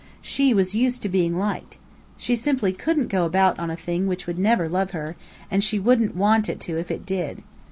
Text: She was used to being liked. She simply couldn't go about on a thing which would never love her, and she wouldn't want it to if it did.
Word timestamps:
She 0.23 0.51
was 0.51 0.73
used 0.73 1.03
to 1.03 1.09
being 1.09 1.37
liked. 1.37 1.77
She 2.17 2.35
simply 2.35 2.73
couldn't 2.73 3.05
go 3.07 3.23
about 3.23 3.59
on 3.59 3.69
a 3.69 3.75
thing 3.75 4.07
which 4.07 4.25
would 4.25 4.39
never 4.39 4.67
love 4.67 4.89
her, 4.97 5.15
and 5.51 5.63
she 5.63 5.77
wouldn't 5.77 6.15
want 6.15 6.49
it 6.49 6.59
to 6.61 6.79
if 6.79 6.89
it 6.89 7.05
did. 7.05 7.43